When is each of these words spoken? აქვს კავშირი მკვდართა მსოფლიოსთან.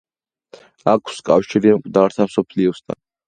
აქვს 0.93 1.19
კავშირი 1.27 1.75
მკვდართა 1.77 2.27
მსოფლიოსთან. 2.31 3.01